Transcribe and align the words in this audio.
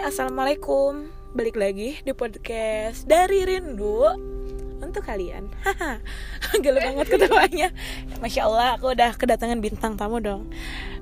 assalamualaikum. 0.00 1.12
Balik 1.36 1.60
lagi 1.60 2.00
di 2.00 2.12
podcast 2.16 3.04
dari 3.04 3.44
Rindu 3.44 4.08
untuk 4.80 5.04
kalian. 5.04 5.52
Haha, 5.60 6.00
gelo 6.64 6.80
banget 6.80 7.06
ketawanya. 7.12 7.68
Masya 8.18 8.48
Allah, 8.48 8.68
aku 8.80 8.96
udah 8.96 9.12
kedatangan 9.14 9.60
bintang 9.60 10.00
tamu 10.00 10.18
dong. 10.18 10.48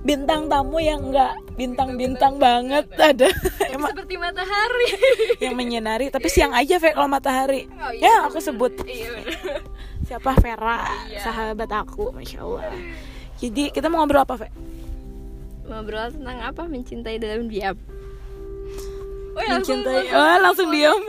Bintang 0.02 0.50
tamu 0.50 0.82
yang 0.82 1.14
enggak 1.14 1.38
bintang-bintang 1.54 2.42
banget 2.42 2.90
ada. 2.98 3.30
Emang 3.70 3.94
seperti 3.94 4.18
matahari 4.18 4.88
yang 5.38 5.54
menyinari, 5.54 6.10
tapi 6.10 6.26
siang 6.26 6.50
aja 6.50 6.82
Fe 6.82 6.90
kalau 6.90 7.06
matahari. 7.06 7.70
Oh, 7.78 7.94
iya. 7.94 8.02
Ya 8.10 8.14
aku 8.26 8.42
sebut 8.42 8.82
iya 8.82 9.14
siapa 10.10 10.34
Vera, 10.42 10.82
Iya. 11.06 11.22
sahabat 11.22 11.70
aku, 11.70 12.10
Masya 12.10 12.42
Allah. 12.42 12.74
Jadi 13.38 13.70
kita 13.70 13.86
mau 13.86 14.02
ngobrol 14.02 14.26
apa 14.26 14.34
Fe? 14.42 14.50
ngobrol 15.68 16.08
tentang 16.08 16.40
apa 16.40 16.64
mencintai 16.64 17.20
dalam 17.20 17.44
diam 17.52 17.76
oh, 19.38 19.42
ya, 19.46 19.54
Mencintai, 19.54 19.94
langsung- 20.10 20.18
oh 20.18 20.36
langsung 20.42 20.68
diam. 20.74 21.00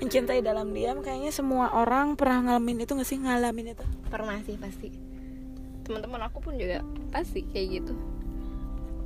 Mencintai 0.00 0.40
dalam 0.40 0.72
diam 0.72 1.04
kayaknya 1.04 1.28
semua 1.28 1.68
orang 1.70 2.16
pernah 2.16 2.40
ngalamin 2.48 2.80
itu 2.82 2.92
gak 2.96 3.08
sih? 3.08 3.18
Ngalamin 3.20 3.76
itu? 3.76 3.84
pernah 4.08 4.40
sih 4.40 4.56
pasti. 4.56 4.88
Teman-teman 5.84 6.24
aku 6.24 6.40
pun 6.40 6.56
juga 6.56 6.80
pasti 7.12 7.44
kayak 7.44 7.84
gitu. 7.84 7.92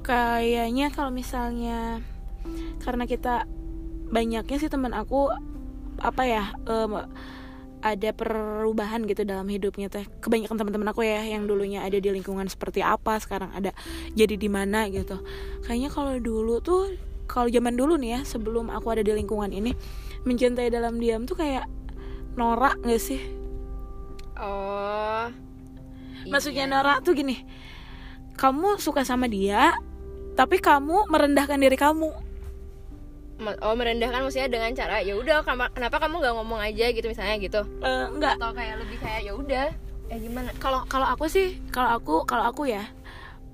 Kayaknya 0.03 0.91
kalau 0.91 1.11
misalnya 1.11 2.03
karena 2.83 3.07
kita 3.07 3.47
banyaknya 4.11 4.57
sih 4.59 4.67
teman 4.67 4.91
aku 4.93 5.31
apa 6.03 6.23
ya 6.27 6.45
em, 6.67 7.07
ada 7.83 8.11
perubahan 8.15 9.07
gitu 9.07 9.23
dalam 9.23 9.47
hidupnya 9.47 9.87
teh. 9.87 10.07
Kebanyakan 10.23 10.55
teman-teman 10.55 10.91
aku 10.91 11.03
ya 11.03 11.23
yang 11.23 11.47
dulunya 11.47 11.83
ada 11.83 11.99
di 11.99 12.11
lingkungan 12.11 12.47
seperti 12.47 12.83
apa 12.83 13.19
sekarang 13.19 13.51
ada 13.55 13.71
jadi 14.15 14.35
di 14.35 14.47
mana 14.47 14.87
gitu. 14.91 15.19
Kayaknya 15.67 15.91
kalau 15.91 16.15
dulu 16.19 16.59
tuh 16.63 16.95
kalau 17.33 17.49
zaman 17.49 17.73
dulu 17.73 17.97
nih 17.97 18.21
ya 18.21 18.29
sebelum 18.29 18.69
aku 18.69 18.93
ada 18.93 19.01
di 19.01 19.17
lingkungan 19.17 19.49
ini 19.49 19.73
mencintai 20.29 20.69
dalam 20.69 21.01
diam 21.01 21.25
tuh 21.25 21.41
kayak 21.41 21.65
norak 22.37 22.77
gak 22.85 23.01
sih? 23.01 23.21
Oh 24.37 25.29
Maksudnya 26.27 26.65
iya. 26.67 26.73
Nora 26.73 26.95
tuh 27.03 27.13
gini 27.15 27.43
Kamu 28.39 28.79
suka 28.81 29.03
sama 29.05 29.27
dia 29.29 29.75
Tapi 30.33 30.59
kamu 30.59 31.13
merendahkan 31.13 31.61
diri 31.61 31.77
kamu. 31.77 32.09
Oh 33.61 33.75
merendahkan 33.75 34.23
maksudnya 34.23 34.49
dengan 34.49 34.71
cara 34.73 35.03
ya 35.03 35.19
udah 35.19 35.43
kenapa, 35.43 35.97
kamu 35.99 36.23
nggak 36.23 36.35
ngomong 36.41 36.61
aja? 36.63 36.95
gitu 36.95 37.11
misalnya 37.11 37.37
gitu. 37.43 37.61
Eh, 37.83 38.07
Enggak 38.09 38.39
atau 38.39 38.55
kayak 38.55 38.81
lebih 38.81 38.97
kayak 39.03 39.21
ya 39.27 39.33
udah. 39.35 39.67
Eh 40.09 40.19
gimana? 40.23 40.55
Kalau 40.63 40.87
kalau 40.87 41.11
aku 41.11 41.27
sih 41.27 41.59
Kalau 41.75 41.91
aku 41.99 42.23
kalau 42.25 42.49
aku 42.49 42.71
ya 42.71 42.87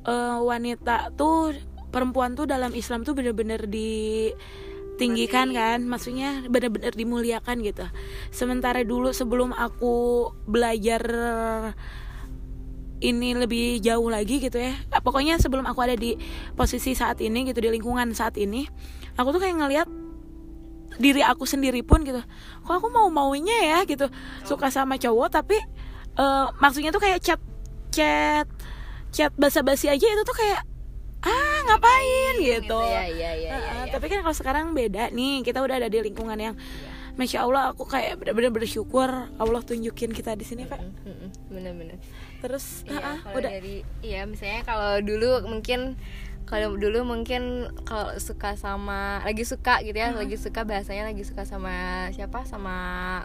eh, 0.04 0.36
Wanita 0.38 1.10
tuh 1.16 1.56
Perempuan 1.88 2.36
tuh 2.36 2.44
dalam 2.44 2.72
Islam 2.76 3.04
tuh 3.04 3.16
bener-bener 3.16 3.64
ditinggikan 3.68 5.50
kan? 5.56 5.84
Maksudnya 5.84 6.44
bener-bener 6.46 6.92
dimuliakan 6.92 7.64
gitu. 7.64 7.88
Sementara 8.28 8.84
dulu 8.84 9.12
sebelum 9.12 9.56
aku 9.56 10.28
belajar 10.44 11.02
ini 12.98 13.30
lebih 13.34 13.78
jauh 13.78 14.10
lagi 14.10 14.42
gitu 14.42 14.58
ya 14.58 14.74
pokoknya 15.06 15.38
sebelum 15.38 15.62
aku 15.70 15.86
ada 15.86 15.94
di 15.94 16.18
posisi 16.58 16.98
saat 16.98 17.22
ini 17.22 17.46
gitu 17.46 17.62
di 17.62 17.70
lingkungan 17.70 18.10
saat 18.10 18.34
ini 18.34 18.66
aku 19.14 19.38
tuh 19.38 19.40
kayak 19.42 19.54
ngelihat 19.54 19.88
diri 20.98 21.22
aku 21.22 21.46
sendiri 21.46 21.86
pun 21.86 22.02
gitu. 22.02 22.18
Kok 22.66 22.74
aku 22.74 22.88
mau 22.90 23.06
maunya 23.06 23.54
ya 23.62 23.78
gitu 23.86 24.10
suka 24.42 24.68
sama 24.68 24.98
cowok 24.98 25.28
tapi 25.30 25.56
eh, 26.18 26.46
maksudnya 26.58 26.90
tuh 26.90 27.02
kayak 27.02 27.22
chat 27.22 27.40
chat 27.94 28.46
chat 29.14 29.32
basa-basi 29.38 29.88
aja 29.88 30.04
itu 30.04 30.22
tuh 30.26 30.36
kayak 30.36 30.66
ah 31.20 31.58
ngapain? 31.66 32.34
Gitu, 32.38 32.78
ya 32.78 33.02
iya 33.04 33.30
iya 33.34 33.50
Heeh, 33.52 33.74
iya, 33.74 33.84
iya. 33.84 33.92
tapi 33.92 34.06
kan 34.06 34.22
kalau 34.22 34.36
sekarang 34.36 34.66
beda 34.72 35.10
nih 35.10 35.42
kita 35.42 35.58
udah 35.58 35.76
ada 35.76 35.88
di 35.88 35.98
lingkungan 36.00 36.38
yang 36.38 36.54
masya 37.18 37.42
allah 37.42 37.74
aku 37.74 37.82
kayak 37.82 38.22
bener-bener 38.22 38.54
bersyukur 38.54 39.10
allah 39.10 39.60
tunjukin 39.62 40.14
kita 40.14 40.38
di 40.38 40.46
sini 40.46 40.62
Pak. 40.64 40.78
Bener-bener 41.50 41.98
terus 42.38 42.86
Iya, 42.86 43.02
heeh, 43.02 43.16
kalau 43.26 43.36
udah. 43.42 43.50
dari 43.50 43.76
iya 44.00 44.22
misalnya 44.22 44.62
kalau 44.62 45.02
dulu 45.02 45.42
mungkin 45.50 45.98
kalau 46.46 46.78
dulu 46.78 47.02
mungkin 47.04 47.66
kalau 47.84 48.14
suka 48.16 48.54
sama 48.54 49.20
lagi 49.20 49.42
suka 49.44 49.82
gitu 49.82 49.98
ya 49.98 50.14
lagi 50.14 50.38
suka 50.38 50.62
bahasanya 50.64 51.10
lagi 51.10 51.26
suka 51.26 51.42
sama 51.44 52.06
siapa? 52.14 52.46
Sama 52.46 52.72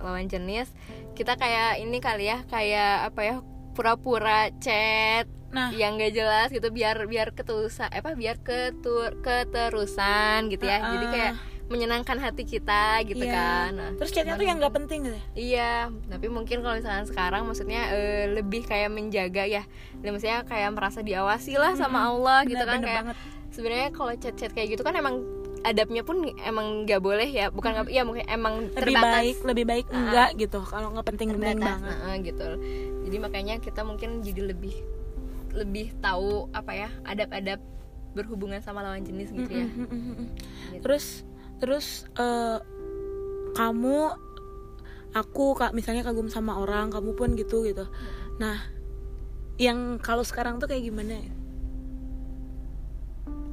lawan 0.03 0.28
jenis. 0.28 0.68
Kita 1.13 1.38
kayak 1.38 1.79
ini 1.79 2.01
kali 2.01 2.28
ya 2.28 2.41
kayak 2.50 3.13
apa 3.13 3.22
ya 3.23 3.35
pura-pura 3.78 4.50
chat 4.59 5.29
nah 5.53 5.69
yang 5.69 5.96
gak 5.96 6.12
jelas 6.12 6.50
gitu 6.50 6.68
biar 6.68 7.06
biar 7.06 7.30
keterusan 7.31 7.88
apa 7.88 8.18
biar 8.18 8.41
ketur 8.41 9.14
keterusan 9.22 10.50
gitu 10.50 10.66
ya 10.66 10.81
jadi 10.81 11.06
Ah. 11.06 11.12
kayak 11.12 11.34
menyenangkan 11.64 12.19
hati 12.19 12.44
kita 12.44 13.02
gitu 13.08 13.24
Iya. 13.24 13.34
kan 13.34 13.69
Nah, 13.74 13.90
terus 13.96 14.12
chatnya 14.12 14.36
tuh 14.36 14.44
yang 14.44 14.59
nggak 14.59 14.75
penting 14.75 15.00
gitu 15.08 15.16
ya? 15.16 15.24
Iya, 15.34 15.74
tapi 16.12 16.28
mungkin 16.28 16.59
kalau 16.59 16.75
misalnya 16.75 17.08
sekarang 17.08 17.47
maksudnya 17.47 17.81
eh, 17.90 18.25
lebih 18.30 18.68
kayak 18.68 18.92
menjaga 18.92 19.47
ya. 19.47 19.63
Dan 19.96 20.13
maksudnya 20.13 20.44
kayak 20.44 20.69
merasa 20.75 21.00
diawasi 21.00 21.56
lah 21.56 21.74
sama 21.74 22.03
Allah 22.03 22.44
gitu 22.44 22.59
Bener, 22.59 22.68
kan 22.68 22.78
bener 22.78 22.90
kayak 22.92 23.03
sebenarnya 23.50 23.90
kalau 23.90 24.12
chat-chat 24.13 24.52
kayak 24.52 24.75
gitu 24.75 24.84
kan 24.84 24.94
emang 24.94 25.24
adabnya 25.63 26.03
pun 26.03 26.19
emang 26.44 26.84
nggak 26.84 27.00
boleh 27.00 27.31
ya, 27.31 27.47
bukan 27.47 27.72
nggak 27.72 27.88
ya 27.88 28.03
mungkin 28.03 28.28
emang 28.28 28.68
lebih 28.68 28.94
terbatas 29.00 29.16
baik 29.16 29.38
lebih 29.47 29.66
baik 29.66 29.86
enggak 29.88 30.30
gitu 30.36 30.59
kalau 30.68 30.88
nggak 30.92 31.08
penting-penting 31.08 31.58
terbatas 31.58 31.80
banget 31.80 31.96
nah, 32.03 32.16
gitu. 32.19 32.47
Jadi 33.08 33.18
makanya 33.18 33.56
kita 33.63 33.81
mungkin 33.81 34.19
jadi 34.19 34.52
lebih 34.52 34.75
lebih 35.53 35.94
tahu 36.02 36.50
apa 36.52 36.72
ya 36.74 36.90
adab-adab 37.06 37.62
berhubungan 38.14 38.62
sama 38.62 38.86
lawan 38.86 39.02
jenis 39.02 39.34
gitu 39.34 39.50
ya. 39.50 39.66
Mm, 39.66 39.74
mm, 39.74 39.88
mm, 39.90 40.02
mm. 40.14 40.28
Gitu. 40.74 40.81
terus 40.86 41.06
terus 41.58 41.88
eh, 42.14 42.58
kamu 43.53 44.13
aku 45.13 45.53
kak 45.53 45.78
misalnya 45.78 46.02
kagum 46.02 46.30
sama 46.30 46.58
orang 46.58 46.90
kamu 46.90 47.13
pun 47.13 47.38
gitu 47.38 47.62
gitu 47.63 47.86
nah 48.42 48.58
yang 49.62 50.02
kalau 50.02 50.25
sekarang 50.25 50.58
tuh 50.58 50.66
kayak 50.66 50.90
gimana 50.90 51.22
ya 51.22 51.34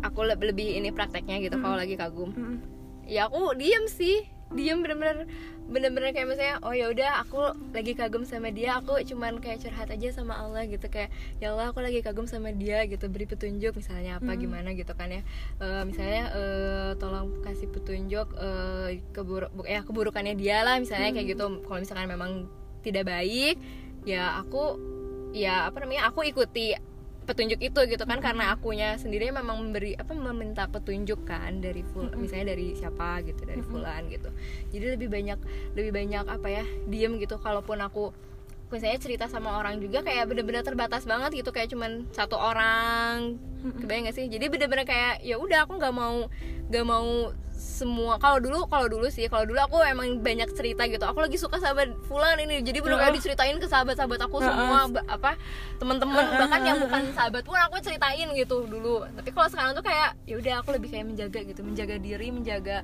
Aku 0.01 0.25
le- 0.25 0.41
lebih 0.41 0.81
ini 0.81 0.89
prakteknya 0.91 1.45
gitu 1.45 1.61
kalau 1.61 1.77
lagi 1.77 1.93
kagum. 1.93 2.33
Mm, 2.33 2.57
ya 3.05 3.29
aku 3.29 3.53
diem 3.53 3.85
sih 3.85 4.25
diem 4.51 4.83
bener-bener 4.83 5.31
bener-bener 5.71 6.11
kayak 6.11 6.27
misalnya 6.27 6.57
oh 6.67 6.75
ya 6.75 6.91
udah 6.91 7.23
aku 7.23 7.55
lagi 7.71 7.95
kagum 7.95 8.27
sama 8.27 8.51
dia 8.51 8.83
aku 8.83 8.99
cuman 9.07 9.39
kayak 9.39 9.63
curhat 9.63 9.87
aja 9.87 10.11
sama 10.11 10.35
Allah 10.35 10.67
gitu. 10.67 10.91
Kayak 10.91 11.15
ya 11.39 11.55
Allah 11.55 11.71
aku 11.71 11.79
lagi 11.79 12.03
kagum 12.03 12.27
sama 12.27 12.51
dia 12.51 12.83
gitu. 12.91 13.07
Beri 13.07 13.31
petunjuk 13.31 13.79
misalnya 13.79 14.19
apa 14.19 14.35
gimana 14.35 14.75
gitu 14.75 14.91
kan 14.99 15.15
ya. 15.15 15.23
Eh, 15.63 15.83
misalnya 15.87 16.25
eh, 16.35 16.91
tolong 16.99 17.39
kasih 17.47 17.71
petunjuk 17.71 18.35
eh, 18.35 18.99
keburu 19.15 19.47
ya 19.63 19.87
keburukannya 19.87 20.35
dia 20.35 20.67
lah 20.67 20.83
misalnya 20.83 21.15
kayak 21.15 21.39
gitu. 21.39 21.63
Kalau 21.63 21.79
misalkan 21.79 22.11
memang 22.11 22.51
tidak 22.83 23.07
baik 23.07 23.57
ya 24.03 24.41
aku 24.43 24.81
ya 25.31 25.71
apa 25.71 25.87
namanya 25.87 26.11
aku 26.11 26.27
ikuti 26.27 26.75
petunjuk 27.29 27.61
itu 27.63 27.81
gitu 27.87 28.05
kan 28.09 28.19
karena 28.19 28.57
akunya 28.57 28.97
sendiri 28.99 29.31
memang 29.31 29.61
memberi 29.61 29.95
apa 29.95 30.17
meminta 30.17 30.67
petunjuk 30.67 31.23
kan 31.29 31.63
dari 31.63 31.87
full 31.87 32.11
misalnya 32.19 32.57
dari 32.57 32.75
siapa 32.75 33.23
gitu 33.23 33.45
dari 33.47 33.63
fulan 33.63 34.09
gitu. 34.11 34.33
Jadi 34.75 34.99
lebih 34.99 35.09
banyak 35.13 35.39
lebih 35.79 35.93
banyak 35.95 36.25
apa 36.27 36.49
ya 36.49 36.65
diem 36.89 37.21
gitu. 37.23 37.39
Kalaupun 37.39 37.79
aku 37.85 38.11
misalnya 38.71 38.99
cerita 39.03 39.27
sama 39.27 39.59
orang 39.59 39.83
juga 39.83 40.01
kayak 40.07 40.31
bener-bener 40.31 40.63
terbatas 40.63 41.03
banget 41.05 41.43
gitu 41.43 41.51
kayak 41.51 41.71
cuman 41.75 42.07
satu 42.15 42.39
orang. 42.39 43.37
Kebayang 43.61 44.09
gak 44.09 44.17
sih? 44.17 44.27
Jadi 44.31 44.47
bener-bener 44.49 44.87
kayak 44.89 45.21
ya 45.21 45.37
udah 45.37 45.69
aku 45.69 45.77
nggak 45.77 45.95
mau 45.95 46.31
nggak 46.71 46.87
mau 46.87 47.35
semua 47.61 48.17
kalau 48.17 48.41
dulu 48.41 48.65
kalau 48.73 48.89
dulu 48.89 49.13
sih 49.13 49.29
kalau 49.29 49.45
dulu 49.45 49.61
aku 49.61 49.85
emang 49.85 50.25
banyak 50.25 50.49
cerita 50.57 50.89
gitu. 50.89 51.05
Aku 51.05 51.21
lagi 51.21 51.37
suka 51.37 51.61
sahabat 51.61 51.93
fulan 52.09 52.41
ini 52.41 52.65
jadi 52.65 52.81
bener-bener 52.81 53.13
Heeh. 53.13 53.21
diceritain 53.21 53.59
ke 53.61 53.69
sahabat-sahabat 53.69 54.21
aku 54.25 54.41
semua 54.41 54.89
apa 55.05 55.37
teman-teman 55.77 56.25
bahkan 56.41 56.65
yang 56.65 56.81
bukan 56.81 57.13
sahabat 57.13 57.45
pun 57.45 57.61
aku 57.61 57.77
ceritain 57.85 58.33
gitu 58.33 58.65
dulu. 58.65 59.05
Tapi 59.05 59.29
kalau 59.35 59.49
sekarang 59.53 59.77
tuh 59.77 59.85
kayak 59.85 60.17
ya 60.25 60.41
udah 60.41 60.55
aku 60.65 60.73
lebih 60.73 60.89
kayak 60.89 61.07
menjaga 61.13 61.41
gitu 61.45 61.61
menjaga 61.61 61.97
diri 62.01 62.33
menjaga 62.33 62.81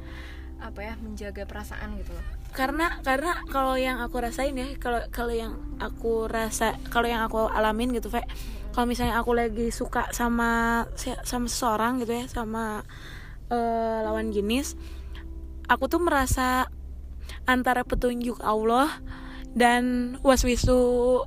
apa 0.60 0.80
ya 0.82 0.94
menjaga 0.98 1.44
perasaan 1.44 1.96
gitu 2.00 2.12
loh. 2.16 2.24
Karena 2.56 3.00
karena 3.04 3.44
kalau 3.52 3.76
yang 3.76 4.00
aku 4.00 4.16
rasain 4.22 4.56
ya 4.56 4.66
kalau 4.80 5.04
kalau 5.12 5.34
yang 5.34 5.60
aku 5.76 6.24
rasa 6.26 6.76
kalau 6.88 7.06
yang 7.06 7.20
aku 7.24 7.48
alamin 7.52 7.92
gitu 7.92 8.08
Fe 8.08 8.24
kalau 8.72 8.88
misalnya 8.88 9.16
aku 9.20 9.32
lagi 9.36 9.72
suka 9.72 10.08
sama 10.12 10.84
sama 11.24 11.46
seseorang 11.48 12.00
gitu 12.04 12.12
ya 12.12 12.24
sama 12.28 12.84
eh, 13.52 13.98
lawan 14.04 14.32
jenis 14.32 14.76
aku 15.68 15.90
tuh 15.90 16.00
merasa 16.00 16.70
antara 17.46 17.82
petunjuk 17.82 18.38
Allah 18.42 18.90
dan 19.56 20.16
waswisu 20.20 21.24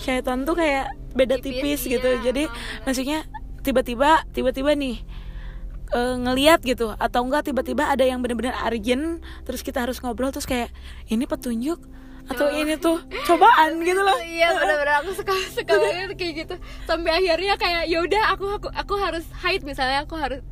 syaitan. 0.00 0.48
tuh 0.48 0.56
kayak 0.56 0.88
beda 1.12 1.36
tipis, 1.40 1.84
Tipis, 1.84 1.92
gitu. 2.00 2.08
Iya. 2.08 2.22
jadi 2.32 2.44
maksudnya 2.88 3.18
tiba-tiba 3.60 4.24
tiba-tiba 4.32 4.72
nih 4.72 5.02
eh, 5.88 6.14
ngeliat 6.16 6.60
gitu. 6.60 6.94
Atau 6.94 7.22
enggak 7.22 7.44
tiba-tiba 7.44 7.86
ada 7.86 8.02
yang 8.02 8.18
bener-bener 8.18 8.54
urgent 8.58 9.18
terus 9.42 9.60
kita 9.60 9.82
harus 9.82 9.98
ngobrol 9.98 10.30
terus 10.30 10.44
kayak 10.44 10.70
ini 11.06 11.24
petunjuk 11.24 11.78
atau 12.26 12.50
ini 12.50 12.74
tuh 12.76 12.98
cobaan? 13.22 13.78
gitu 13.86 13.98
loh. 13.98 14.18
Iya 14.18 14.50
benar-benar 14.52 14.94
aku 15.00 15.14
suka 15.14 15.30
suka 15.52 15.74
banget 15.82 16.14
kayak 16.14 16.32
gitu. 16.42 16.54
Sampai 16.82 17.10
akhirnya 17.14 17.54
kayak 17.54 17.86
ya 17.86 17.98
udah 18.00 18.22
aku 18.30 18.46
aku 18.52 18.68
aku 18.68 18.94
harus 18.96 19.22
hide 19.38 19.62
misalnya 19.62 20.02
aku 20.02 20.14
harus 20.14 20.42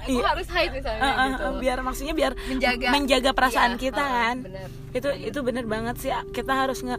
aku 0.00 0.16
Iya. 0.16 0.24
harus 0.26 0.48
hide 0.48 0.72
misalnya 0.72 1.02
Eh, 1.02 1.12
eh, 1.12 1.28
gitu 1.30 1.46
biar 1.60 1.78
maksudnya 1.80 2.14
biar 2.16 2.32
menjaga. 2.40 2.88
menjaga 2.90 3.30
perasaan 3.30 3.72
Iya, 3.72 3.82
kita 3.82 4.00
eh, 4.00 4.10
kan. 4.10 4.36
bener. 4.40 4.68
itu 4.90 5.08
itu 5.28 5.38
bener 5.40 5.64
banget 5.64 5.96
sih 5.98 6.10
kita 6.32 6.52
harus 6.56 6.80
nge 6.80 6.96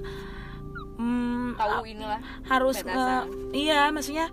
mm, 0.96 1.58
tahu 1.58 1.84
inilah 1.84 2.20
harus 2.46 2.78
nge 2.80 3.08
iya 3.52 3.90
maksudnya 3.90 4.30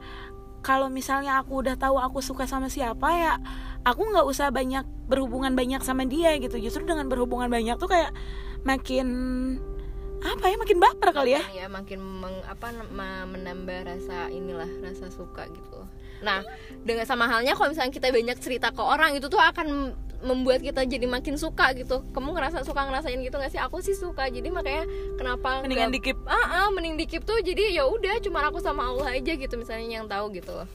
kalau 0.68 0.92
misalnya 0.92 1.40
aku 1.40 1.64
udah 1.64 1.80
tahu 1.80 1.96
aku 1.96 2.20
suka 2.20 2.44
sama 2.44 2.68
siapa 2.68 3.08
ya 3.16 3.40
aku 3.88 4.04
nggak 4.04 4.26
usah 4.28 4.52
banyak 4.52 4.84
berhubungan 5.08 5.56
banyak 5.56 5.80
sama 5.80 6.04
dia 6.04 6.36
gitu. 6.36 6.60
Justru 6.60 6.84
dengan 6.84 7.08
berhubungan 7.08 7.48
banyak 7.48 7.80
tuh 7.80 7.88
kayak 7.88 8.12
makin 8.68 9.08
apa 10.20 10.44
ya 10.50 10.56
makin 10.60 10.76
baper 10.76 11.16
kali 11.16 11.40
ya. 11.40 11.42
Ya 11.56 11.66
makin 11.72 12.04
meng- 12.04 12.44
apa 12.44 12.68
menambah 13.32 13.88
rasa 13.88 14.28
inilah 14.28 14.68
rasa 14.84 15.08
suka 15.08 15.48
gitu. 15.48 15.88
Nah 16.20 16.44
dengan 16.84 17.08
sama 17.08 17.24
halnya 17.32 17.56
kalau 17.56 17.72
misalnya 17.72 17.94
kita 17.94 18.12
banyak 18.12 18.36
cerita 18.36 18.68
ke 18.68 18.82
orang 18.84 19.16
itu 19.16 19.32
tuh 19.32 19.40
akan 19.40 19.96
membuat 20.18 20.58
kita 20.60 20.82
jadi 20.82 21.06
makin 21.06 21.38
suka 21.38 21.70
gitu. 21.78 22.02
Kamu 22.10 22.34
ngerasa 22.34 22.66
suka 22.66 22.82
ngerasain 22.84 23.18
gitu 23.18 23.38
gak 23.38 23.54
sih? 23.54 23.60
Aku 23.62 23.78
sih 23.78 23.94
suka 23.94 24.26
jadi 24.26 24.50
makanya 24.50 24.84
kenapa 25.14 25.62
mendingan 25.62 25.94
nggak- 25.94 25.96
dikip. 26.02 26.16
Ah, 26.26 26.66
ah, 26.66 26.68
mending 26.74 26.98
dikip 26.98 27.22
tuh 27.22 27.38
jadi 27.38 27.70
ya 27.70 27.86
udah 27.86 28.18
cuma 28.18 28.42
aku 28.46 28.58
sama 28.58 28.82
Allah 28.82 29.14
aja 29.14 29.32
gitu 29.32 29.54
misalnya 29.54 29.86
yang 29.86 30.10
tahu 30.10 30.34
gitu 30.34 30.50
loh. 30.50 30.66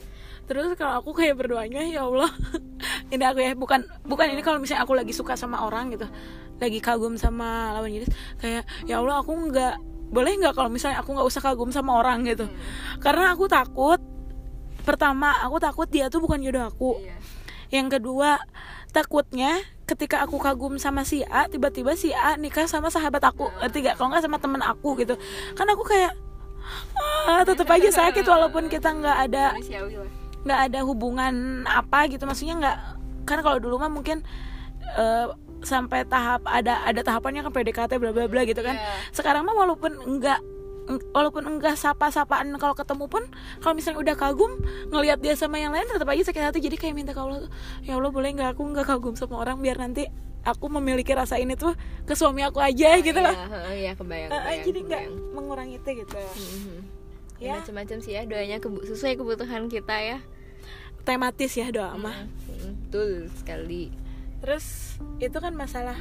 Terus 0.43 0.75
kalau 0.75 0.99
aku 0.99 1.15
kayak 1.15 1.39
berdoanya 1.39 1.83
ya 1.87 2.03
Allah. 2.03 2.27
Ini 3.13 3.23
aku 3.23 3.39
ya 3.39 3.55
bukan 3.55 3.83
bukan 4.03 4.27
ini 4.27 4.41
kalau 4.43 4.59
misalnya 4.59 4.83
aku 4.83 4.91
lagi 4.91 5.15
suka 5.15 5.39
sama 5.39 5.63
orang 5.63 5.93
gitu. 5.95 6.03
Lagi 6.59 6.79
kagum 6.83 7.15
sama 7.15 7.71
lawan 7.71 7.91
jenis 7.93 8.11
kayak 8.39 8.67
ya 8.83 8.99
Allah 8.99 9.23
aku 9.23 9.31
nggak 9.31 9.75
boleh 10.11 10.31
nggak 10.39 10.53
kalau 10.53 10.67
misalnya 10.67 10.99
aku 10.99 11.15
nggak 11.15 11.27
usah 11.27 11.41
kagum 11.41 11.71
sama 11.71 11.95
orang? 11.95 12.27
gitu. 12.27 12.49
Karena 12.99 13.31
aku 13.31 13.47
takut 13.47 14.03
pertama 14.83 15.31
aku 15.39 15.63
takut 15.63 15.87
dia 15.87 16.11
tuh 16.11 16.19
bukan 16.19 16.43
jodoh 16.43 16.67
aku. 16.67 16.91
Iya. 16.99 17.15
yang 17.73 17.89
kedua 17.89 18.37
takutnya 18.93 19.59
ketika 19.83 20.23
aku 20.23 20.39
kagum 20.39 20.79
sama 20.79 21.03
si 21.03 21.25
A 21.27 21.49
tiba-tiba 21.49 21.97
si 21.97 22.13
A 22.13 22.37
nikah 22.37 22.69
sama 22.69 22.87
sahabat 22.93 23.25
aku. 23.25 23.49
Gak 23.59 23.97
kalau 23.99 24.13
nggak 24.13 24.23
sama 24.23 24.37
temen 24.39 24.61
aku 24.61 24.95
gitu. 25.01 25.17
Kan 25.57 25.67
aku 25.67 25.83
kayak 25.83 26.13
ah, 27.27 27.43
tetap 27.43 27.67
aja 27.67 27.89
sakit 27.91 28.23
walaupun 28.23 28.71
kita 28.71 28.93
nggak 28.93 29.17
ada 29.27 29.57
nggak 30.45 30.59
ada 30.69 30.79
hubungan 30.85 31.65
apa 31.67 32.07
gitu. 32.07 32.23
Maksudnya 32.23 32.55
nggak 32.61 32.77
kan 33.27 33.41
kalau 33.41 33.57
dulu 33.59 33.81
mah 33.81 33.91
mungkin 33.91 34.21
eh, 34.95 35.27
sampai 35.63 36.03
tahap 36.05 36.43
ada 36.45 36.83
ada 36.83 37.01
tahapannya 37.01 37.43
kan 37.43 37.51
PDKT 37.51 37.91
bla 37.99 38.11
bla 38.13 38.29
bla 38.29 38.45
gitu 38.45 38.61
kan. 38.61 38.77
Iya. 38.77 39.15
sekarang 39.15 39.47
mah 39.47 39.55
walaupun 39.55 39.95
enggak 40.05 40.39
eng- 40.39 40.52
walaupun 41.09 41.47
enggak 41.47 41.75
sapa-sapaan 41.75 42.51
kalau 42.55 42.73
ketemu 42.73 43.05
pun 43.07 43.23
kalau 43.57 43.73
misalnya 43.73 43.99
udah 44.01 44.15
kagum 44.15 44.51
ngelihat 44.89 45.17
dia 45.17 45.33
sama 45.33 45.55
yang 45.55 45.71
lain 45.71 45.85
tetap 45.85 46.05
aja 46.05 46.23
sakit 46.23 46.43
hati. 46.43 46.59
Jadi 46.59 46.75
kayak 46.75 46.93
minta 46.93 47.11
ke 47.11 47.19
Allah 47.19 47.47
ya 47.81 47.95
Allah 47.95 48.09
boleh 48.09 48.29
nggak 48.29 48.53
aku 48.53 48.63
nggak 48.67 48.85
kagum 48.85 49.13
sama 49.13 49.37
orang 49.37 49.57
biar 49.57 49.77
nanti 49.77 50.07
aku 50.43 50.67
memiliki 50.69 51.11
rasa 51.11 51.35
ini 51.35 51.55
tuh 51.55 51.71
ke 52.01 52.13
suami 52.13 52.43
aku 52.43 52.59
aja 52.59 52.99
gitu 52.99 53.15
Iya, 53.15 53.23
loh. 53.23 53.31
heeh, 53.31 53.73
iya 53.79 53.91
kebayang, 53.93 54.27
kebayang, 54.29 54.63
jadi 54.65 54.79
nggak 54.83 55.03
mengurangi 55.31 55.75
itu 55.77 55.89
gitu. 55.97 56.19
Mhm. 56.19 56.77
Ya. 57.39 57.47
ya 57.49 57.53
macam-macam 57.57 57.97
sih 57.99 58.11
ya 58.11 58.21
doanya 58.23 58.59
kebu- 58.59 58.83
sesuai 58.83 59.15
kebutuhan 59.15 59.67
kita 59.67 59.95
ya. 59.95 60.17
Tematis 61.03 61.51
ya 61.53 61.67
doa 61.69 61.95
mah. 61.95 62.27
Mhm, 62.49 62.71
betul 62.87 63.11
sekali. 63.33 63.91
Terus 64.39 64.95
itu 65.19 65.35
kan 65.35 65.51
masalah 65.51 65.95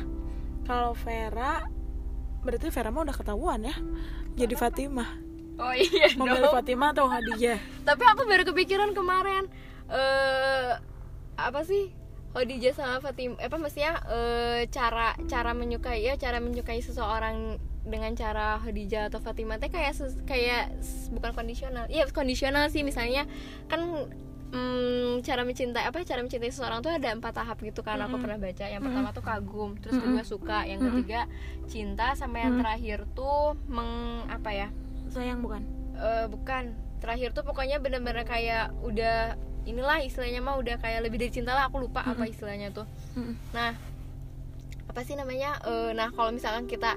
kalau 0.63 0.95
Vera 0.97 1.63
berarti 2.43 2.69
Vera 2.69 2.91
mah 2.91 3.07
udah 3.07 3.17
ketahuan 3.17 3.63
ya? 3.63 3.75
Jadi 4.35 4.55
Fatimah. 4.59 5.11
oh 5.59 5.75
iya 5.77 6.11
Memilih 6.19 6.49
dong. 6.51 6.55
Fatimah 6.59 6.91
atau 6.91 7.07
Khadijah? 7.07 7.59
tapi 7.87 8.03
aku 8.03 8.23
baru 8.27 8.43
kepikiran 8.43 8.91
kemarin 8.93 9.47
eh 9.89 10.73
apa 11.39 11.61
sih? 11.63 11.93
Khadijah 12.33 12.73
sama 12.73 12.97
Fatim 12.99 13.37
apa 13.37 13.57
maksudnya 13.61 14.01
eh, 14.09 14.65
cara 14.73 15.13
cara 15.29 15.53
menyukai 15.53 16.01
ya 16.01 16.17
cara 16.17 16.41
menyukai 16.41 16.81
seseorang 16.81 17.61
dengan 17.85 18.15
cara 18.17 18.57
Khadijah 18.63 19.11
atau 19.13 19.21
Fatimah 19.21 19.59
teh 19.61 19.69
kayak 19.69 19.93
kayak 20.25 20.73
bukan 21.13 21.35
kondisional. 21.37 21.85
Iya 21.93 22.09
kondisional 22.09 22.73
sih 22.73 22.81
misalnya. 22.87 23.29
Kan 23.69 24.09
mm, 24.53 25.25
cara 25.25 25.43
mencintai 25.43 25.89
apa 25.89 26.05
cara 26.05 26.21
mencintai 26.21 26.53
seseorang 26.53 26.85
tuh 26.85 26.93
ada 26.93 27.09
empat 27.17 27.33
tahap 27.41 27.59
gitu 27.65 27.81
kan 27.81 27.99
aku 27.99 28.21
pernah 28.21 28.39
baca. 28.39 28.67
Yang 28.69 28.83
pertama 28.85 29.09
tuh 29.11 29.25
kagum 29.25 29.71
terus 29.81 29.97
kedua 29.99 30.23
suka 30.23 30.59
yang 30.69 30.81
ketiga 30.85 31.27
cinta 31.67 32.13
sampai 32.13 32.45
yang 32.47 32.61
terakhir 32.61 33.09
tuh 33.17 33.57
meng 33.67 34.23
apa 34.29 34.51
ya? 34.53 34.69
Sayang 35.11 35.41
bukan? 35.41 35.65
Eh, 35.97 36.27
bukan. 36.29 36.77
Terakhir 37.03 37.35
tuh 37.35 37.43
pokoknya 37.43 37.83
bener-bener 37.83 38.23
kayak 38.23 38.71
udah 38.85 39.35
inilah 39.67 40.03
istilahnya 40.03 40.39
mah 40.43 40.59
udah 40.59 40.79
kayak 40.79 41.03
lebih 41.07 41.23
dari 41.23 41.33
cinta 41.35 41.55
lah 41.55 41.67
aku 41.71 41.83
lupa 41.83 42.03
apa 42.05 42.29
istilahnya 42.29 42.71
tuh. 42.71 42.87
Mm-mm. 43.19 43.35
nah 43.51 43.75
apa 44.87 45.01
sih 45.07 45.17
namanya? 45.17 45.59
Eh, 45.65 45.91
nah 45.97 46.13
kalau 46.13 46.31
misalkan 46.31 46.69
kita 46.69 46.95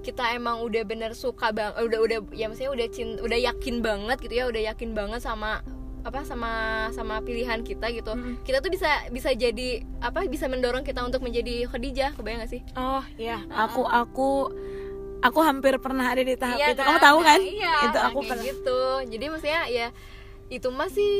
kita 0.00 0.32
emang 0.32 0.64
udah 0.64 0.80
bener 0.88 1.12
suka 1.12 1.52
bang 1.52 1.76
eh, 1.76 1.84
udah 1.84 2.00
udah 2.00 2.18
ya 2.32 2.48
maksudnya 2.48 2.72
udah 2.72 2.88
cinta 2.88 3.20
udah 3.20 3.38
yakin 3.52 3.84
banget 3.84 4.16
gitu 4.24 4.34
ya 4.40 4.44
udah 4.48 4.62
yakin 4.72 4.96
banget 4.96 5.20
sama 5.20 5.60
apa 6.00 6.20
sama 6.22 6.52
sama 6.90 7.20
pilihan 7.20 7.60
kita 7.60 7.88
gitu 7.90 8.10
Mm-mm. 8.10 8.40
kita 8.40 8.58
tuh 8.58 8.68
bisa 8.68 8.88
bisa 9.08 9.30
jadi 9.30 9.68
apa 9.98 10.24
bisa 10.24 10.46
mendorong 10.46 10.80
kita 10.80 11.00
untuk 11.00 11.20
menjadi 11.20 11.66
Khadijah 11.66 12.14
kebayang 12.14 12.40
gak 12.40 12.50
sih 12.50 12.62
Oh 12.72 13.04
iya, 13.14 13.44
aku 13.46 13.84
aku 13.84 14.30
aku 15.20 15.38
hampir 15.40 15.76
pernah 15.76 16.08
ada 16.08 16.20
di 16.20 16.32
tahap 16.32 16.56
Iya 16.56 16.72
itu. 16.72 16.80
kan? 16.80 16.86
Kamu 16.86 16.98
tahu 16.98 17.18
kan? 17.20 17.36
Nah, 17.36 17.44
iya, 17.46 17.72
itu 17.84 17.98
aku 18.00 18.18
pernah. 18.24 18.44
gitu 18.44 18.80
jadi 19.06 19.24
maksudnya 19.28 19.62
ya 19.66 19.88
itu 20.48 20.68
masih 20.68 21.12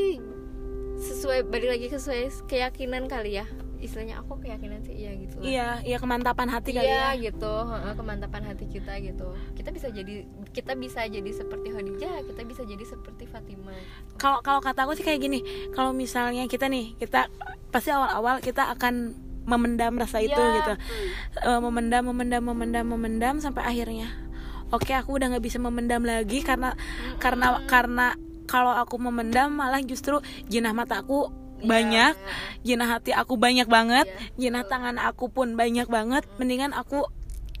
sesuai 0.97 1.45
balik 1.45 1.69
lagi 1.71 1.85
ke 1.87 1.97
sesuai 1.97 2.21
keyakinan 2.45 3.05
kali 3.05 3.37
ya 3.37 3.45
istilahnya 3.81 4.21
aku 4.21 4.37
keyakinan 4.39 4.85
sih 4.85 4.93
iya 4.93 5.11
gitu 5.17 5.41
lah. 5.41 5.43
Iya, 5.43 5.67
iya 5.83 5.97
kemantapan 5.97 6.47
hati 6.47 6.69
kali 6.71 6.85
iya 6.85 7.17
ya. 7.17 7.33
gitu 7.33 7.53
kemantapan 7.97 8.41
hati 8.45 8.65
kita 8.69 8.93
gitu 9.01 9.33
kita 9.57 9.69
bisa 9.73 9.87
jadi 9.89 10.23
kita 10.53 10.73
bisa 10.77 11.01
jadi 11.05 11.31
seperti 11.33 11.67
Khadijah 11.73 12.13
kita 12.29 12.41
bisa 12.45 12.61
jadi 12.63 12.83
seperti 12.85 13.23
Fatimah 13.25 13.73
gitu. 13.73 14.13
Kalau 14.21 14.39
kalau 14.45 14.61
kata 14.61 14.85
aku 14.85 14.93
sih 14.93 15.03
kayak 15.03 15.19
gini, 15.19 15.39
kalau 15.73 15.91
misalnya 15.91 16.45
kita 16.45 16.69
nih, 16.69 16.93
kita 16.95 17.27
pasti 17.73 17.89
awal-awal 17.89 18.37
kita 18.37 18.69
akan 18.69 19.17
memendam 19.41 19.97
rasa 19.97 20.21
itu 20.21 20.37
Iya. 20.37 20.55
gitu. 20.61 20.73
Eh, 21.41 21.59
memendam, 21.59 22.05
memendam, 22.13 22.43
memendam, 22.45 22.85
memendam 22.85 23.35
sampai 23.41 23.65
akhirnya 23.65 24.13
oke 24.71 24.93
aku 24.93 25.19
udah 25.19 25.35
nggak 25.35 25.43
bisa 25.43 25.57
memendam 25.59 26.05
lagi 26.05 26.39
karena 26.41 26.73
karena 27.19 27.59
karena 27.67 28.07
kalau 28.47 28.71
aku 28.75 28.99
memendam 28.99 29.51
malah 29.55 29.79
justru 29.83 30.19
jinah 30.47 30.71
mata 30.71 30.99
aku 31.61 31.69
banyak. 31.69 32.13
Jinah 32.61 32.87
hati 32.89 33.11
aku 33.13 33.33
banyak 33.37 33.67
banget. 33.67 34.05
Iya, 34.09 34.17
jinah 34.37 34.63
tangan 34.65 34.97
aku 34.97 35.29
pun 35.29 35.53
banyak 35.53 35.85
banget. 35.85 36.25
Mendingan 36.35 36.73
aku 36.73 37.05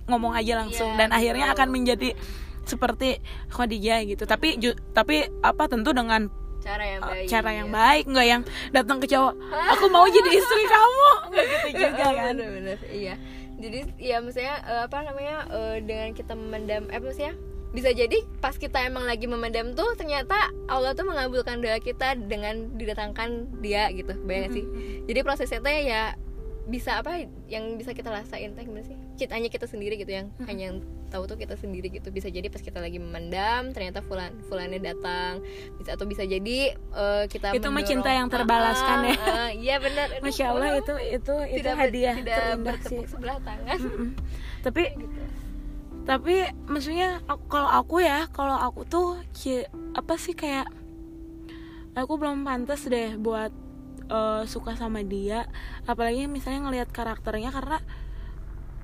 ngomong 0.09 0.33
aja 0.33 0.57
langsung 0.57 0.97
Iya, 0.97 1.05
dan 1.05 1.09
akhirnya 1.13 1.53
akan 1.53 1.67
menjadi 1.69 2.17
seperti 2.65 3.21
Khadijah 3.49 4.01
gitu. 4.05 4.23
Tapi 4.25 4.57
ju- 4.57 4.77
tapi 4.91 5.29
apa 5.41 5.69
tentu 5.69 5.93
dengan 5.93 6.29
cara 6.61 6.85
yang 6.85 7.01
uh, 7.01 7.09
baik 7.09 7.25
cara 7.25 7.49
yang 7.51 7.69
ya. 7.69 7.73
baik 7.73 8.03
nggak 8.05 8.27
yang 8.29 8.41
datang 8.69 9.01
ke 9.01 9.09
cowok 9.09 9.33
aku 9.49 9.85
mau 9.89 10.05
jadi 10.05 10.29
istri 10.29 10.63
kamu. 10.65 11.09
Nggak 11.29 11.45
gitu 11.45 11.69
juga 11.85 12.05
kan. 12.11 12.33
iya. 12.89 13.15
Jadi 13.61 13.79
ya 14.01 14.17
maksudnya 14.17 14.57
eh, 14.65 14.81
apa 14.89 14.97
namanya 15.05 15.45
eh, 15.49 15.75
dengan 15.85 16.09
kita 16.13 16.33
memendam 16.33 16.89
eh 16.89 16.97
maksudnya 16.97 17.33
bisa 17.71 17.89
jadi 17.89 18.13
pas 18.37 18.53
kita 18.53 18.83
emang 18.83 19.03
lagi 19.03 19.25
memendam 19.25 19.71
tuh 19.71 19.95
ternyata 19.95 20.35
Allah 20.67 20.91
tuh 20.91 21.03
mengabulkan 21.03 21.59
doa 21.59 21.79
kita 21.79 22.13
dengan 22.15 22.75
didatangkan 22.75 23.59
dia 23.59 23.87
gitu. 23.89 24.11
Bayang 24.21 24.43
gak 24.45 24.53
sih 24.53 24.65
jadi 25.05 25.19
prosesnya 25.21 25.59
tuh 25.59 25.71
ya 25.71 26.03
bisa 26.61 27.01
apa 27.01 27.25
yang 27.47 27.75
bisa 27.75 27.91
kita 27.91 28.07
rasain 28.07 28.53
teh 28.53 28.61
gimana 28.61 28.85
sih? 28.85 28.93
Cit- 29.17 29.33
hanya 29.33 29.47
kita 29.47 29.65
sendiri 29.65 29.97
gitu 29.97 30.13
yang 30.13 30.29
hanya 30.45 30.71
yang 30.71 30.77
tahu 31.09 31.25
tuh 31.25 31.35
kita 31.35 31.57
sendiri 31.57 31.89
gitu. 31.89 32.13
Bisa 32.13 32.29
jadi 32.29 32.47
pas 32.47 32.61
kita 32.61 32.77
lagi 32.77 32.95
memendam 32.95 33.73
ternyata 33.73 33.99
fulan 33.99 34.29
fulannya 34.45 34.77
datang. 34.77 35.41
Bisa 35.75 35.97
atau 35.97 36.05
bisa 36.05 36.21
jadi 36.21 36.71
eh, 36.77 37.23
kita 37.27 37.57
Itu 37.57 37.67
mah 37.67 37.81
cinta 37.81 38.13
yang 38.13 38.29
terbalaskan 38.29 38.97
Ah, 38.99 39.09
ya. 39.09 39.15
ah, 39.17 39.49
iya 39.51 39.75
benar. 39.79 40.07
Masya 40.21 40.45
Allah 40.49 40.69
itu 40.77 40.93
itu 41.01 41.33
itu 41.49 41.59
tidak 41.59 41.75
hadiah 41.77 42.15
tidak 42.15 42.37
sih 42.37 42.55
bertepuk 42.61 43.05
sebelah 43.09 43.37
tangan. 43.41 43.77
Mm-mm. 43.81 44.09
tapi 44.65 44.83
gitu 44.93 45.21
tapi 46.01 46.49
maksudnya 46.65 47.21
kalau 47.45 47.69
aku 47.69 48.01
ya 48.01 48.25
kalau 48.33 48.57
aku 48.57 48.81
tuh 48.89 49.21
ci- 49.37 49.69
apa 49.93 50.17
sih 50.17 50.33
kayak 50.33 50.65
aku 51.93 52.17
belum 52.17 52.41
pantas 52.47 52.87
deh 52.87 53.15
buat 53.19 53.51
eh, 54.09 54.43
suka 54.49 54.75
sama 54.75 55.05
dia. 55.05 55.47
Apalagi 55.85 56.25
misalnya 56.25 56.67
ngelihat 56.67 56.89
karakternya 56.89 57.53
karena 57.53 57.79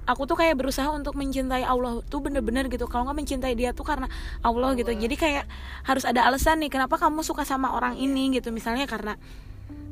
aku 0.08 0.24
tuh 0.24 0.40
kayak 0.40 0.56
berusaha 0.56 0.88
untuk 0.94 1.20
mencintai 1.20 1.68
Allah 1.68 2.00
tuh 2.08 2.24
bener-bener 2.24 2.72
gitu. 2.72 2.88
Kalau 2.88 3.10
nggak 3.10 3.18
mencintai 3.18 3.54
dia 3.60 3.76
tuh 3.76 3.84
karena 3.84 4.08
Allah 4.46 4.78
gitu. 4.80 4.94
Jadi 4.96 5.16
kayak 5.20 5.46
harus 5.84 6.08
ada 6.08 6.24
alasan 6.28 6.64
nih 6.64 6.72
kenapa 6.72 6.96
kamu 6.96 7.26
suka 7.26 7.44
sama 7.44 7.76
orang 7.76 8.00
ini 8.00 8.32
gitu. 8.38 8.54
Misalnya 8.56 8.88
karena 8.88 9.20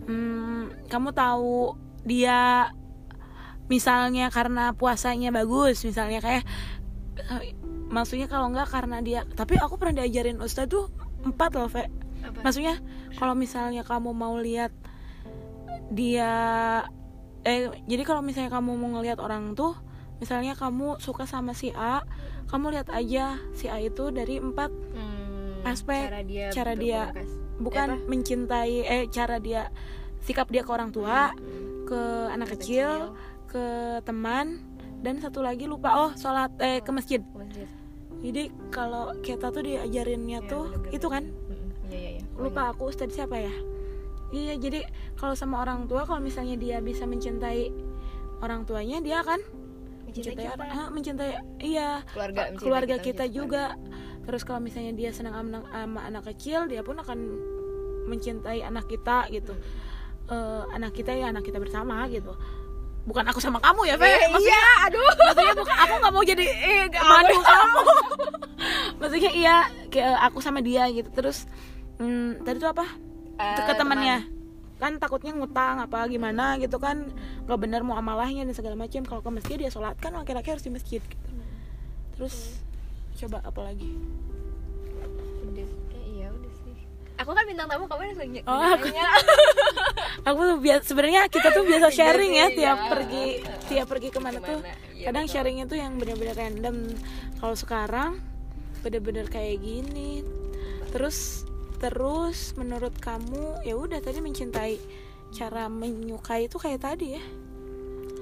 hmm, 0.07 0.87
kamu 0.87 1.09
tahu 1.11 1.75
dia 2.05 2.71
misalnya 3.65 4.29
karena 4.29 4.77
puasanya 4.77 5.33
bagus 5.33 5.81
misalnya 5.81 6.21
kayak 6.21 6.45
maksudnya 7.87 8.25
kalau 8.25 8.49
nggak 8.49 8.67
karena 8.67 8.99
dia 8.99 9.21
tapi 9.29 9.55
aku 9.55 9.75
pernah 9.75 10.01
diajarin 10.01 10.37
ustadz 10.37 10.69
tuh 10.69 10.85
empat 11.23 11.51
loh 11.53 11.67
Apa? 11.67 11.87
maksudnya 12.41 12.81
kalau 13.15 13.33
misalnya 13.33 13.81
kamu 13.81 14.11
mau 14.11 14.35
lihat 14.35 14.73
dia 15.87 16.31
eh 17.41 17.69
jadi 17.85 18.03
kalau 18.03 18.19
misalnya 18.19 18.49
kamu 18.49 18.73
mau 18.73 18.89
ngelihat 18.91 19.21
orang 19.21 19.53
tuh 19.53 19.77
misalnya 20.17 20.55
kamu 20.55 20.97
suka 20.97 21.23
sama 21.23 21.53
si 21.53 21.69
A 21.71 22.01
kamu 22.47 22.73
lihat 22.73 22.89
aja 22.89 23.37
si 23.53 23.67
A 23.67 23.77
itu 23.77 24.09
dari 24.09 24.39
empat 24.39 24.71
Hmm, 24.95 25.61
Aspek 25.63 26.07
cara 26.07 26.21
dia 26.21 26.47
cara 26.51 26.73
dia- 26.73 27.11
bukan 27.55 27.87
Apa? 27.95 28.05
mencintai 28.05 28.75
eh 28.83 29.03
cara 29.07 29.37
dia 29.37 29.69
sikap 30.19 30.49
dia 30.49 30.61
ke 30.61 30.71
orang 30.71 30.89
tua 30.89 31.31
Hmm. 31.31 31.85
ke 31.85 32.01
anak 32.29 32.49
kecil 32.51 33.13
ke 33.45 33.65
teman 34.01 34.61
dan 35.05 35.21
satu 35.21 35.45
lagi 35.45 35.69
lupa 35.69 35.93
oh 35.93 36.11
sholat 36.17 36.49
eh 36.57 36.81
ke 36.81 36.89
masjid. 36.89 37.21
Ke 37.21 37.37
masjid. 37.37 37.67
jadi 38.25 38.43
kalau 38.73 39.13
kita 39.21 39.53
tuh 39.53 39.61
diajarinnya 39.61 40.41
Ya, 40.41 40.49
tuh 40.49 40.73
bener-bener. 40.73 40.95
itu 40.97 41.07
kan? 41.07 41.23
Iya 41.85 41.97
iya 41.97 42.09
iya. 42.17 42.21
Lupa 42.35 42.73
aku 42.73 42.89
ustadz 42.89 43.13
siapa 43.13 43.37
ya? 43.37 43.53
Iya 44.33 44.57
jadi 44.57 44.81
kalau 45.13 45.37
sama 45.37 45.61
orang 45.61 45.85
tua 45.85 46.09
kalau 46.09 46.17
misalnya 46.19 46.57
dia 46.57 46.81
bisa 46.81 47.05
mencintai 47.05 47.69
orang 48.41 48.65
tuanya 48.65 48.97
dia 48.99 49.21
akan 49.21 49.37
mencintai 50.09 50.33
mencintai 50.33 50.45
kita. 50.49 50.53
orang 50.57 50.69
ah, 50.73 50.89
mencintai 50.89 51.31
iya 51.61 51.87
keluarga 52.09 52.41
mencintai 52.49 52.57
keluarga 52.59 52.95
kita, 52.97 53.05
kita 53.05 53.23
mencintai 53.29 53.37
juga. 53.37 53.65
Terus 54.25 54.41
kalau 54.41 54.57
misalnya 54.57 54.93
dia 54.97 55.13
senang 55.13 55.37
sama, 55.37 55.61
sama 55.69 55.99
anak 56.01 56.23
kecil 56.33 56.65
dia 56.65 56.81
pun 56.81 56.97
akan 56.97 57.19
mencintai 58.09 58.65
anak 58.65 58.89
kita 58.89 59.29
gitu. 59.29 59.53
Eh, 60.25 60.63
anak 60.73 60.97
kita 60.97 61.13
ya 61.13 61.29
anak 61.29 61.45
kita 61.45 61.61
bersama 61.61 62.09
gitu 62.09 62.33
bukan 63.05 63.23
aku 63.29 63.39
sama 63.39 63.61
kamu 63.61 63.81
ya 63.85 63.95
Fe. 64.01 64.09
Eh, 64.09 64.27
maksudnya 64.33 64.57
iya 64.57 64.73
aduh. 64.89 65.09
maksudnya 65.13 65.55
bukan 65.55 65.77
aku 65.77 65.93
nggak 66.01 66.13
mau 66.13 66.23
jadi 66.25 66.45
eh 66.45 66.83
madu 67.05 67.37
kamu. 67.39 67.81
Maksudnya 68.95 69.31
iya 69.35 69.55
kayak 69.93 70.17
aku 70.25 70.39
sama 70.41 70.59
dia 70.65 70.89
gitu. 70.89 71.05
Terus 71.13 71.45
hmm, 72.01 72.41
tadi 72.41 72.57
tuh 72.57 72.71
apa? 72.73 72.85
Eh, 73.37 73.61
ke 73.61 73.73
temannya. 73.77 74.25
Kan 74.81 74.97
takutnya 74.97 75.37
ngutang 75.37 75.85
apa 75.85 76.09
gimana 76.09 76.57
gitu 76.57 76.81
kan. 76.81 77.13
Nggak 77.45 77.59
benar 77.61 77.81
mau 77.85 77.93
amalahnya 77.93 78.47
dan 78.47 78.55
segala 78.57 78.73
macam 78.73 79.05
kalau 79.05 79.21
ke 79.21 79.29
masjid 79.29 79.55
dia 79.61 79.69
sholat. 79.69 79.93
Kan 80.01 80.17
laki-laki 80.17 80.49
harus 80.49 80.65
di 80.65 80.73
masjid 80.73 81.01
gitu. 81.03 81.29
terus 82.15 82.63
coba 83.19 83.43
apa 83.43 83.59
lagi? 83.59 83.91
Udah 85.51 85.84
aku 87.15 87.31
kan 87.31 87.43
bintang 87.43 87.65
tamu 87.65 87.85
kamu 87.85 88.01
yang 88.05 88.17
nanya 88.17 88.41
Oh, 88.43 88.61
aku- 88.61 88.91
aku 90.27 90.39
tuh 90.43 90.57
biasa 90.59 90.83
sebenarnya 90.85 91.21
kita 91.25 91.47
tuh 91.49 91.63
biasa 91.63 91.87
Iya 91.87 91.95
sharing 91.95 92.33
ya 92.33 92.45
sih, 92.45 92.55
tiap 92.57 92.77
iya. 92.77 92.89
pergi 92.89 93.25
tiap 93.65 93.87
pergi 93.87 94.09
ke 94.09 94.19
mana, 94.19 94.39
tuh 94.39 94.59
Ke 94.59 94.65
mana, 94.65 94.75
iya, 94.91 95.05
kadang 95.05 95.23
betul. 95.23 95.33
sharingnya 95.33 95.65
tuh 95.65 95.77
yang 95.77 95.93
bener-bener 95.95 96.35
random 96.35 96.77
kalau 97.37 97.55
sekarang 97.55 98.11
bener-bener 98.79 99.25
kayak 99.25 99.59
gini 99.59 100.21
terus 100.89 101.43
terus 101.75 102.53
menurut 102.53 102.95
kamu 102.95 103.59
ya 103.61 103.75
udah 103.75 103.97
tadi 103.97 104.19
mencintai 104.19 104.75
cara 105.31 105.67
menyukai 105.67 106.45
itu 106.45 106.55
kayak 106.55 106.79
tadi 106.81 107.15
ya 107.15 107.23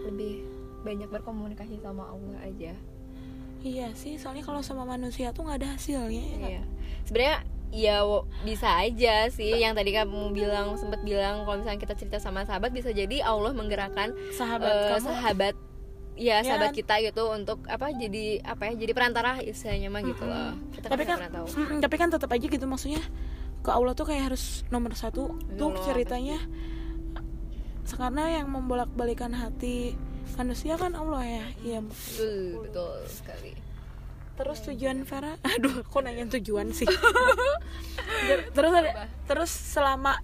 lebih 0.04 0.42
banyak 0.82 1.08
berkomunikasi 1.08 1.78
sama 1.78 2.06
Allah 2.06 2.40
aja 2.42 2.74
iya 3.62 3.88
sih 3.94 4.16
soalnya 4.16 4.42
kalau 4.42 4.60
sama 4.60 4.84
manusia 4.84 5.32
tuh 5.32 5.44
nggak 5.44 5.60
ada 5.60 5.70
hasilnya 5.72 6.20
ya? 6.20 6.38
Iya. 6.50 6.64
Sebenarnya 7.04 7.38
ya 7.74 8.06
bisa 8.46 8.70
aja 8.78 9.28
sih. 9.28 9.50
Yang 9.52 9.82
tadi 9.82 9.92
kamu 9.92 10.30
bilang 10.30 10.78
sempat 10.78 11.02
bilang 11.02 11.42
kalau 11.42 11.58
misalnya 11.58 11.82
kita 11.82 11.98
cerita 11.98 12.18
sama 12.18 12.46
sahabat 12.46 12.70
bisa 12.70 12.94
jadi 12.94 13.26
Allah 13.26 13.50
menggerakkan 13.52 14.14
sahabat 14.32 14.70
eh, 14.70 14.90
kamu. 14.94 15.02
sahabat 15.04 15.56
ya 16.14 16.38
Ya. 16.40 16.46
sahabat 16.46 16.78
kita 16.78 17.02
gitu 17.02 17.26
untuk 17.28 17.66
apa 17.66 17.90
jadi 17.90 18.38
apa 18.46 18.70
ya 18.70 18.78
jadi 18.78 18.94
perantara 18.94 19.42
istilahnya 19.42 19.90
mah 19.90 20.02
gitu 20.02 20.22
loh. 20.22 20.54
Kita 20.72 20.86
tapi 20.88 21.04
kan 21.04 21.18
kan 21.20 21.32
tahu. 21.34 21.46
mm, 21.50 21.82
tapi 21.82 21.96
kan 21.98 22.08
tetap 22.08 22.30
aja 22.30 22.46
gitu 22.46 22.66
maksudnya 22.70 23.02
ke 23.60 23.70
Allah 23.70 23.92
tuh 23.92 24.06
kayak 24.06 24.30
harus 24.30 24.62
nomor 24.70 24.94
satu 24.94 25.34
tuh 25.52 25.74
ceritanya. 25.82 26.38
Karena 27.84 28.42
yang 28.42 28.48
membolak 28.48 28.90
balikan 28.92 29.34
hati 29.34 29.94
manusia 30.34 30.78
kan 30.78 30.94
Allah 30.94 31.22
ya 31.22 31.46
iya. 31.62 31.80
Betul 31.82 32.62
betul 32.64 32.94
sekali 33.06 33.54
terus 34.34 34.66
tujuan 34.66 35.06
Vera 35.06 35.38
aduh 35.54 35.86
aku 35.86 36.02
nanya 36.02 36.26
tujuan 36.40 36.74
sih. 36.74 36.90
Ter- 38.28 38.50
terus 38.52 38.74
ada, 38.74 38.92
terus 39.30 39.52
selama 39.52 40.18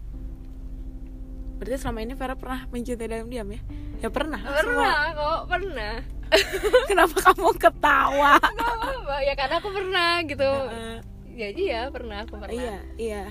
berarti 1.60 1.78
selama 1.78 2.00
ini 2.01 2.13
Vera 2.16 2.36
pernah 2.39 2.66
mencintai 2.72 3.08
dalam 3.08 3.28
diam 3.30 3.50
ya? 3.51 3.62
Ya 4.00 4.10
pernah 4.10 4.39
pernah 4.39 5.12
kok 5.12 5.42
pernah. 5.51 5.96
Semua. 6.00 6.18
kenapa 6.89 7.18
kamu 7.34 7.50
ketawa? 7.58 8.38
Apa-apa 8.38 9.16
ya 9.25 9.34
karena 9.34 9.56
aku 9.58 9.70
pernah 9.74 10.12
gitu. 10.24 10.46
Heeh. 10.46 10.98
jadi 11.39 11.62
ya 11.63 11.82
pernah 11.89 12.18
aku 12.28 12.36
pernah. 12.38 12.54
Iya 12.54 12.78
iya. 13.00 13.24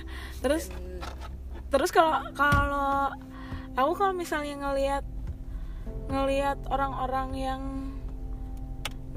Terus 0.42 0.72
terus 1.68 1.90
kalau 1.92 2.24
kalau 2.32 3.12
aku 3.76 3.92
kalau 3.94 4.14
misalnya 4.16 4.56
ngelihat 4.58 5.04
ngelihat 6.08 6.58
orang-orang 6.72 7.28
yang 7.36 7.62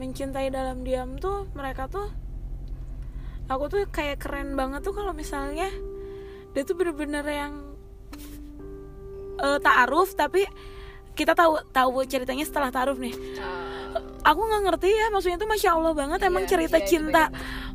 mencintai 0.01 0.49
dalam 0.49 0.81
diam 0.81 1.21
tuh 1.21 1.45
mereka 1.53 1.85
tuh 1.85 2.09
aku 3.45 3.69
tuh 3.69 3.85
kayak 3.85 4.17
keren 4.17 4.57
banget 4.57 4.81
tuh 4.81 4.97
kalau 4.97 5.13
misalnya 5.13 5.69
dia 6.51 6.63
tuh 6.65 6.73
bener-bener 6.73 7.21
yang 7.21 7.53
eh 9.37 9.59
taaruf 9.61 10.17
tapi 10.17 10.41
kita 11.13 11.37
tahu 11.37 11.61
tahu 11.69 12.01
ceritanya 12.07 12.41
setelah 12.41 12.71
taaruf 12.71 12.95
nih. 12.95 13.11
Ah, 13.37 14.31
aku 14.31 14.41
nggak 14.41 14.63
ngerti 14.63 14.89
ya 14.89 15.11
maksudnya 15.11 15.37
tuh 15.37 15.49
masya 15.49 15.75
allah 15.75 15.91
banget 15.91 16.19
emang 16.23 16.47
Iya, 16.47 16.51
cerita 16.55 16.77
iya, 16.79 16.87
cinta 16.87 17.23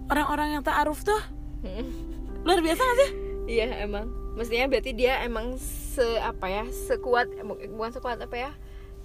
orang-orang 0.08 0.56
yang 0.56 0.62
taaruf 0.64 1.04
tuh 1.04 1.20
hmm. 1.62 1.86
luar 2.42 2.58
biasa 2.58 2.80
gak 2.80 2.98
sih? 2.98 3.10
Iya 3.46 3.84
emang. 3.84 4.08
Mestinya 4.34 4.66
berarti 4.66 4.90
dia 4.92 5.20
emang 5.22 5.54
se 5.60 6.04
apa 6.18 6.46
ya 6.48 6.64
sekuat 6.68 7.28
bu- 7.44 7.60
bukan 7.76 7.92
sekuat 7.92 8.18
apa 8.20 8.36
ya 8.36 8.50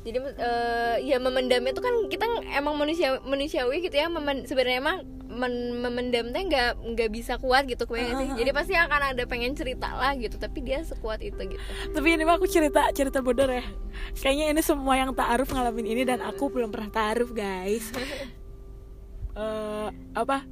jadi 0.02 0.18
eh, 0.18 0.96
ya 1.06 1.18
memendamnya 1.22 1.78
itu 1.78 1.82
kan 1.84 1.94
kita 2.10 2.26
emang 2.58 2.74
manusia 2.74 3.22
manusiawi 3.22 3.86
gitu 3.86 3.94
ya 4.02 4.10
memen, 4.10 4.50
sebenarnya 4.50 4.82
emang 4.82 4.98
men- 5.30 5.78
memendam 5.78 6.34
teh 6.34 6.42
nggak 6.42 6.82
nggak 6.82 7.10
bisa 7.14 7.38
kuat 7.38 7.70
gitu 7.70 7.86
kebayang 7.86 8.10
nggak 8.10 8.20
sih? 8.20 8.30
Jadi 8.42 8.50
pasti 8.52 8.74
akan 8.74 9.02
ada 9.14 9.24
pengen 9.30 9.54
cerita 9.54 9.94
lah 9.94 10.18
gitu 10.18 10.42
tapi 10.42 10.66
dia 10.66 10.82
sekuat 10.82 11.22
itu 11.22 11.38
gitu. 11.38 11.64
Tapi 11.94 12.08
ini 12.18 12.26
mah 12.26 12.42
aku 12.42 12.50
cerita 12.50 12.90
cerita 12.92 13.22
bodor 13.22 13.54
ya. 13.54 13.66
Kayaknya 14.18 14.58
ini 14.58 14.62
semua 14.66 14.98
yang 14.98 15.14
taaruf 15.14 15.54
ngalamin 15.54 15.86
ini 15.86 16.02
dan 16.02 16.20
aku 16.26 16.50
belum 16.50 16.74
pernah 16.74 16.90
taaruf 16.90 17.32
guys. 17.32 17.90
Eh 19.32 19.88
apa? 20.12 20.44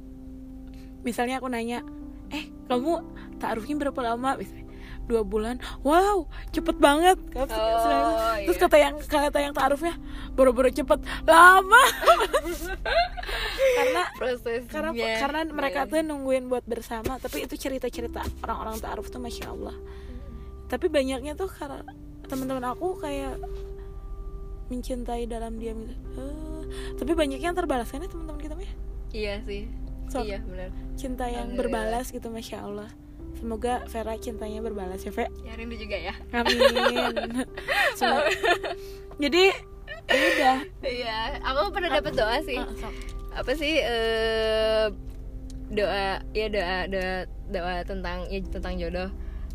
Misalnya 1.04 1.36
aku 1.36 1.52
nanya 1.52 1.84
eh 2.32 2.48
kamu 2.64 3.04
taarufnya 3.36 3.76
berapa 3.76 4.00
lama? 4.00 4.40
Misalnya 4.40 4.59
dua 5.10 5.26
bulan 5.26 5.58
wow 5.82 6.30
cepet 6.54 6.76
banget. 6.78 7.18
Oh, 7.34 7.46
terus 8.46 8.54
iya. 8.54 8.62
kata 8.62 8.76
yang 8.78 8.94
kata 9.02 9.38
yang 9.42 9.50
taarufnya 9.50 9.98
boro-boro 10.32 10.70
cepet. 10.70 11.02
Lama. 11.26 11.82
Karena 13.76 14.02
prosesnya. 14.14 14.70
karena 14.70 14.90
karena 15.18 15.40
mereka 15.50 15.80
Iya. 15.84 15.90
tuh 15.90 15.98
nungguin 16.06 16.44
buat 16.46 16.64
bersama 16.64 17.18
tapi 17.18 17.44
itu 17.44 17.54
cerita 17.56 17.90
cerita 17.90 18.22
orang-orang 18.40 18.78
taaruf 18.78 19.10
tuh 19.10 19.18
masya 19.18 19.50
allah. 19.50 19.74
Tapi 20.66 20.86
banyaknya 20.86 21.34
tuh 21.34 21.50
karena 21.50 21.82
teman-teman 22.24 22.62
aku 22.70 22.94
kayak 22.96 23.36
mencintai 24.70 25.26
dalam 25.26 25.58
diam 25.58 25.82
gitu. 25.82 25.94
Eh, 26.14 26.62
tapi 26.94 27.12
banyaknya 27.12 27.50
yang 27.50 27.58
terbalaskan 27.58 28.06
ya 28.06 28.08
teman-teman 28.08 28.38
kita 28.38 28.54
ya 28.54 28.72
iya 29.10 29.34
sih. 29.42 29.66
So, 30.10 30.22
iya 30.22 30.38
benar. 30.42 30.70
cinta 30.94 31.26
yang 31.26 31.54
Alhamdulillah. 31.54 31.90
berbalas 31.90 32.06
gitu 32.10 32.30
masya 32.30 32.66
allah 32.66 32.90
semoga 33.40 33.82
Vera 33.88 34.14
cintanya 34.14 34.60
berbalas 34.60 35.00
ya 35.00 35.10
Vera 35.10 35.32
ya 35.42 35.56
rindu 35.56 35.74
juga 35.74 35.96
ya. 35.96 36.14
Amin. 36.30 36.60
Semoga- 37.98 38.28
jadi 39.16 39.44
ya 40.06 40.26
udah. 40.36 40.58
Iya 40.80 41.18
aku 41.40 41.72
pernah 41.72 41.90
dapat 41.92 42.12
doa 42.14 42.36
sih. 42.40 42.56
Ah, 42.56 42.68
sok. 42.76 42.92
apa 43.30 43.52
sih 43.54 43.78
eh, 43.78 44.86
doa 45.70 46.18
ya 46.30 46.46
doa 46.50 46.76
doa 46.86 47.14
doa 47.48 47.74
tentang 47.82 48.28
ya 48.28 48.38
tentang 48.44 48.74
jodoh. 48.76 49.08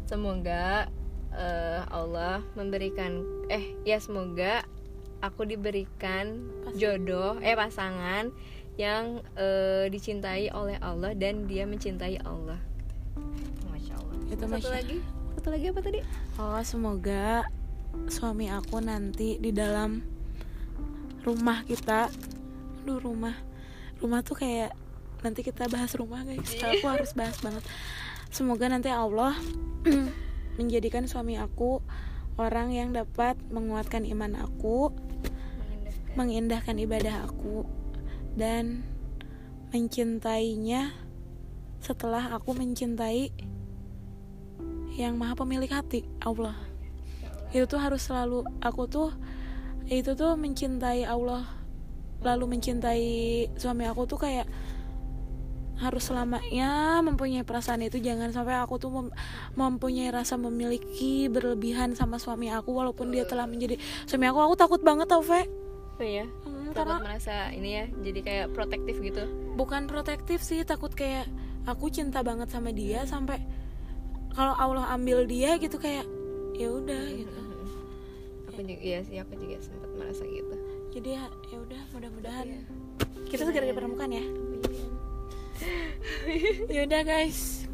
Semoga 0.06 0.90
eh, 1.32 1.82
Allah 1.88 2.42
memberikan 2.56 3.22
eh 3.48 3.76
ya 3.84 4.00
semoga 4.00 4.64
aku 5.20 5.44
diberikan 5.44 6.42
Pas- 6.64 6.76
jodoh 6.76 7.38
eh 7.40 7.54
pasangan 7.54 8.32
yang 8.76 9.24
eh, 9.36 9.88
dicintai 9.88 10.52
oleh 10.52 10.76
Allah 10.80 11.16
dan 11.16 11.48
dia 11.48 11.64
mencintai 11.64 12.20
Allah 12.24 12.60
masya 14.36 14.44
Allah 14.44 14.44
Itu 14.44 14.44
satu 14.44 14.52
Masya- 14.68 14.76
lagi 14.76 14.98
satu 15.36 15.48
lagi 15.52 15.66
apa 15.68 15.80
tadi 15.80 16.00
Oh, 16.36 16.60
semoga 16.62 17.26
suami 18.08 18.52
aku 18.52 18.84
nanti 18.84 19.40
di 19.40 19.56
dalam 19.56 20.04
rumah 21.24 21.64
kita. 21.64 22.12
Aduh, 22.84 23.00
rumah. 23.00 23.34
Rumah 23.98 24.20
tuh 24.22 24.36
kayak 24.36 24.76
nanti 25.24 25.42
kita 25.42 25.66
bahas 25.72 25.96
rumah, 25.96 26.22
guys. 26.22 26.44
Iya. 26.54 26.76
Aku 26.76 26.86
harus 26.86 27.16
bahas 27.16 27.40
banget. 27.40 27.64
Semoga 28.30 28.68
nanti 28.68 28.92
Allah 28.92 29.34
menjadikan 30.60 31.08
suami 31.08 31.40
aku 31.40 31.80
orang 32.36 32.76
yang 32.76 32.92
dapat 32.92 33.40
menguatkan 33.48 34.04
iman 34.12 34.44
aku, 34.44 34.92
mengindahkan 36.20 36.76
ibadah 36.78 37.26
aku 37.32 37.64
dan 38.36 38.84
mencintainya 39.72 40.92
setelah 41.80 42.36
aku 42.36 42.52
mencintai 42.56 43.32
yang 44.96 45.20
maha 45.20 45.36
pemilik 45.36 45.68
hati 45.68 46.08
Allah. 46.24 46.56
Itu 47.52 47.68
tuh 47.68 47.80
harus 47.80 48.04
selalu 48.04 48.48
aku 48.64 48.88
tuh 48.88 49.10
itu 49.92 50.16
tuh 50.16 50.40
mencintai 50.40 51.04
Allah. 51.06 51.44
Lalu 52.24 52.58
mencintai 52.58 53.06
suami 53.60 53.86
aku 53.86 54.08
tuh 54.10 54.18
kayak 54.18 54.48
harus 55.76 56.08
selamanya 56.08 57.04
mempunyai 57.04 57.44
perasaan 57.44 57.84
itu. 57.84 58.00
Jangan 58.00 58.32
sampai 58.32 58.56
aku 58.56 58.80
tuh 58.80 58.92
mem- 58.92 59.14
mempunyai 59.60 60.08
rasa 60.10 60.40
memiliki 60.40 61.28
berlebihan 61.28 61.94
sama 61.94 62.16
suami 62.16 62.48
aku 62.48 62.72
walaupun 62.72 63.12
dia 63.12 63.28
telah 63.28 63.46
menjadi 63.46 63.76
suami 64.08 64.26
aku. 64.32 64.40
Aku 64.42 64.56
takut 64.56 64.82
banget 64.82 65.12
tau 65.12 65.22
Ve 65.22 65.44
oh 65.96 66.04
ya 66.04 66.28
Hmm, 66.44 66.76
takut 66.76 66.92
karena 66.92 66.96
merasa 67.00 67.36
ini 67.56 67.70
ya 67.72 67.86
jadi 68.04 68.20
kayak 68.24 68.48
protektif 68.56 68.96
gitu? 69.00 69.24
Bukan 69.56 69.88
protektif 69.88 70.44
sih 70.44 70.64
takut 70.68 70.92
kayak 70.92 71.28
aku 71.64 71.88
cinta 71.88 72.20
banget 72.20 72.52
sama 72.52 72.76
dia 72.76 73.08
sampai 73.08 73.40
kalau 74.36 74.54
Allah 74.60 74.92
ambil 74.92 75.24
dia 75.24 75.56
gitu 75.56 75.80
kayak 75.80 76.04
ya 76.60 76.68
udah 76.70 77.04
gitu. 77.16 77.40
Aku 78.52 78.60
juga 78.62 78.84
iya 78.84 79.00
sih 79.04 79.20
aku 79.20 79.36
juga 79.36 79.60
sempat 79.64 79.90
merasa 79.96 80.24
gitu. 80.28 80.56
Jadi 80.96 81.10
ya 81.16 81.28
ya 81.52 81.58
udah 81.60 81.82
mudah-mudahan 81.92 82.48
kita 83.28 83.48
segera 83.48 83.68
dipertemukan 83.68 84.12
ya. 84.12 84.26
Ya 86.72 86.84
udah 86.84 87.02
guys. 87.04 87.68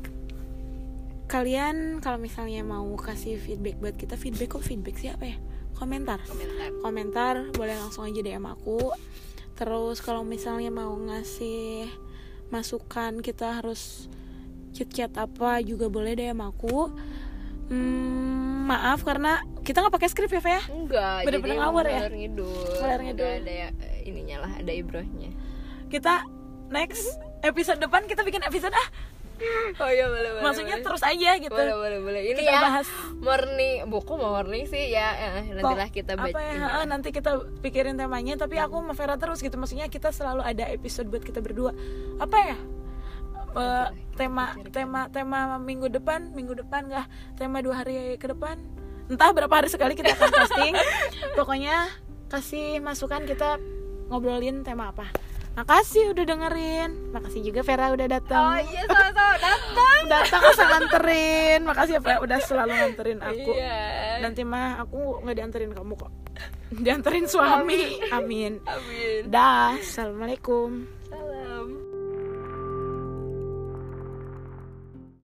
Kalian 1.30 2.04
kalau 2.04 2.20
misalnya 2.20 2.62
mau 2.62 2.92
kasih 3.00 3.40
feedback 3.40 3.80
buat 3.80 3.96
kita 3.96 4.20
feedback 4.20 4.58
kok 4.58 4.66
feedback 4.66 5.00
siapa 5.00 5.24
ya? 5.24 5.38
Komentar. 5.78 6.20
Komentar. 6.28 6.70
Komentar 6.84 7.36
boleh 7.56 7.76
langsung 7.78 8.06
aja 8.06 8.22
DM 8.22 8.46
aku. 8.46 8.92
Terus 9.56 10.02
kalau 10.02 10.26
misalnya 10.26 10.74
mau 10.74 10.92
ngasih 10.94 11.88
masukan 12.52 13.24
kita 13.24 13.62
harus 13.64 14.12
chit 14.72 14.90
chat 14.90 15.12
apa 15.14 15.60
juga 15.60 15.88
boleh 15.88 16.14
DM 16.14 16.40
aku. 16.40 16.90
Hmm, 17.68 18.68
maaf 18.68 19.00
karena 19.02 19.40
kita 19.62 19.80
nggak 19.80 19.96
pakai 19.96 20.10
skrip 20.10 20.28
ya 20.30 20.40
Fe 20.40 20.52
ya? 20.52 20.64
Enggak 20.68 21.24
Bener-bener 21.24 21.56
ngawur 21.58 21.86
ya? 21.86 22.02
ngidul. 22.06 22.52
Ngalor 22.78 22.92
Ada- 22.92 23.04
ngidul. 23.06 23.30
ada 23.38 23.52
ya 23.54 23.68
eh, 23.72 23.98
ininya 24.04 24.38
lah 24.44 24.52
ada 24.58 24.72
ibrohnya. 24.72 25.32
Kita 25.88 26.28
next 26.68 27.08
episode 27.42 27.80
depan 27.80 28.04
kita 28.06 28.22
bikin 28.22 28.44
episode 28.44 28.72
ah. 28.72 28.88
Oh 29.80 29.90
iya 29.90 30.06
boleh 30.06 30.38
boleh 30.38 30.44
maksudnya 30.44 30.78
boleh. 30.78 30.86
terus 30.86 31.02
aja 31.02 31.32
gitu. 31.34 31.50
Boleh 31.50 31.74
boleh 31.74 32.00
boleh. 32.00 32.22
Ini 32.28 32.38
Kita 32.38 32.52
ya 32.52 32.60
bahas. 32.62 32.88
morning 33.18 33.74
buku 33.88 34.14
mau 34.14 34.36
morning 34.36 34.68
sih 34.68 34.92
ya. 34.92 35.16
Eh, 35.16 35.56
nantilah 35.56 35.88
Kok, 35.88 35.96
kita 35.96 36.12
apa 36.14 36.28
baca 36.28 36.42
ya? 36.44 36.54
Ah, 36.62 36.86
nanti 36.86 37.10
kita 37.10 37.32
pikirin 37.64 37.96
temanya 37.96 38.36
tapi 38.36 38.60
aku 38.60 38.78
sama 38.78 38.94
Vera 38.94 39.16
terus 39.16 39.40
gitu. 39.40 39.56
Maksudnya 39.56 39.88
kita 39.88 40.12
selalu 40.12 40.44
ada 40.44 40.68
episode 40.68 41.08
buat 41.08 41.24
kita 41.24 41.40
berdua. 41.40 41.72
Apa 42.20 42.38
ya 42.46 42.58
Eh, 43.52 43.88
tema 44.16 44.56
tema 44.72 45.12
tema 45.12 45.60
minggu 45.60 45.92
depan 45.92 46.32
minggu 46.32 46.56
depan 46.64 46.88
nggak 46.88 47.08
tema 47.36 47.60
dua 47.60 47.84
hari 47.84 48.16
ke 48.16 48.32
depan. 48.32 48.56
Entah 49.12 49.36
berapa 49.36 49.52
hari 49.52 49.68
sekali 49.68 49.92
kita 49.92 50.16
akan 50.16 50.30
posting. 50.32 50.74
Pokoknya 51.38 51.92
kasih 52.32 52.80
masukan 52.80 53.28
kita 53.28 53.60
ngobrolin 54.08 54.64
tema 54.64 54.96
apa. 54.96 55.12
Makasih 55.52 56.16
udah 56.16 56.24
dengerin. 56.24 57.12
Makasih 57.12 57.44
juga 57.44 57.60
Vera 57.68 57.92
udah 57.92 58.08
oh 58.08 58.12
datang 58.16 58.64
iya 58.72 58.88
sama-sama. 58.88 59.36
Datang. 59.36 60.00
Datang 60.08 60.42
asal 60.48 60.68
nganterin. 60.72 61.60
Makasih 61.68 61.94
ya 62.00 62.02
Vera 62.02 62.18
udah 62.24 62.40
selalu 62.40 62.72
nganterin 62.72 63.20
aku. 63.20 63.52
Iya. 63.52 63.84
Nanti 64.24 64.42
mah 64.48 64.80
aku 64.80 65.28
nggak 65.28 65.36
dianterin 65.36 65.76
kamu 65.76 65.94
kok. 66.00 66.12
Dianterin 66.72 67.28
suami. 67.28 68.00
Amin. 68.16 68.64
Amin. 68.64 69.28
Dah 69.28 69.76
assalamualaikum. 69.76 70.88
salam 70.88 71.01